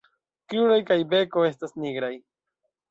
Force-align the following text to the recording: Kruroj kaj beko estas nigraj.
Kruroj 0.53 0.79
kaj 0.89 0.99
beko 1.13 1.47
estas 1.51 1.79
nigraj. 1.87 2.15